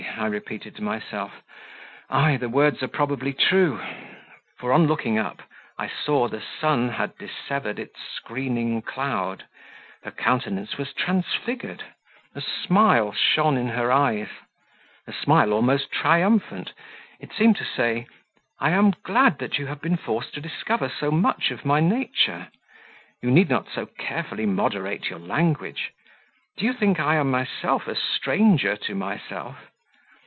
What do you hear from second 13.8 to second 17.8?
eyes a smile almost triumphant; it seemed to